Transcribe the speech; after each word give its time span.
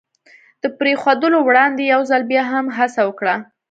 د 0.61 0.63
پرېښودلو 0.77 1.37
وړاندې 1.43 1.83
یو 1.93 2.01
ځل 2.09 2.21
بیا 2.31 2.43
هم 2.53 2.65
هڅه 2.77 3.01
وکړه. 3.05 3.35